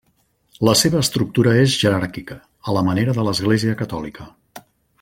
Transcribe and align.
La 0.67 0.73
seva 0.79 1.01
estructura 1.07 1.53
és 1.65 1.75
jeràrquica, 1.83 2.39
a 2.71 2.75
la 2.79 2.83
manera 2.89 3.15
de 3.19 3.27
l'Església 3.29 3.77
Catòlica. 3.83 4.27